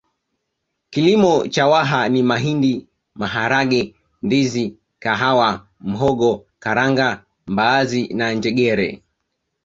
[0.89, 8.87] Kilimo cha Waha ni mahindi maharage ndizi kahawa mhogo karanga mbaazi na njegere